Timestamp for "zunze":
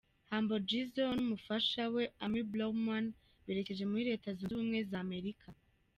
4.37-4.53